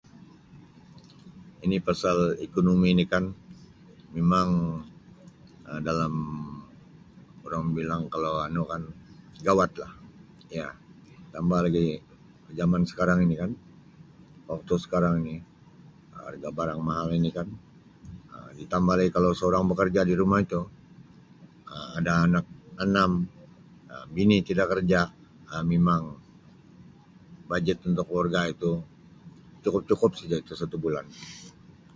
Ini 1.65 1.77
pasal 1.87 2.17
ekonomi 2.47 2.89
ni 2.99 3.05
kan 3.13 3.23
mimang 4.15 4.51
Um 5.71 5.81
dalam 5.87 6.13
orang 7.47 7.65
bilang 7.77 8.01
kalau 8.13 8.33
anu 8.47 8.63
kan 8.71 8.83
gawat 9.47 9.71
lah 9.81 9.91
ya 10.57 10.67
tambah 11.33 11.59
lagi 11.65 11.87
zaman 12.59 12.81
sekarang 12.91 13.19
ini 13.25 13.35
kan 13.41 13.51
waktu 14.51 14.73
sekarang 14.83 15.13
ini 15.21 15.35
Um 16.15 16.21
harga 16.27 16.49
barang 16.59 16.81
mahal 16.89 17.07
ini 17.19 17.29
kan 17.37 17.47
Um 18.33 18.49
ditambah 18.59 18.95
lagi 18.97 19.11
kalau 19.17 19.31
seorang 19.39 19.63
bekerja 19.71 20.01
di 20.09 20.13
rumah 20.21 20.39
itu 20.45 20.61
Um 21.73 21.85
ada 21.97 22.11
anak 22.25 22.45
enam 22.85 23.11
Um 23.93 24.05
bini 24.15 24.37
tidak 24.49 24.67
kerja 24.73 25.01
Um 25.53 25.63
mimang 25.71 26.05
bajet 27.51 27.79
untuk 27.89 28.05
keluarga 28.09 28.39
itu 28.53 28.71
cukup-cukup 29.63 30.11
saja 30.17 30.35
itu 30.43 30.53
satu 30.61 30.77
bulan. 30.83 31.05